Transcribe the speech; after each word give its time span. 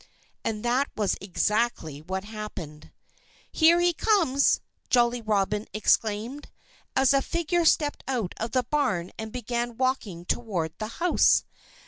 And 0.43 0.65
that 0.65 0.89
was 0.97 1.15
exactly 1.21 2.01
what 2.01 2.23
happened. 2.23 2.89
"Here 3.51 3.79
he 3.79 3.93
comes!" 3.93 4.59
Jolly 4.89 5.21
Robin 5.21 5.67
exclaimed, 5.73 6.49
as 6.95 7.13
a 7.13 7.21
figure 7.21 7.65
stepped 7.65 8.03
out 8.07 8.33
of 8.39 8.49
the 8.53 8.63
barn 8.63 9.11
and 9.19 9.31
began 9.31 9.77
walking 9.77 10.25
toward 10.25 10.73
the 10.79 10.87
house. 11.03 11.43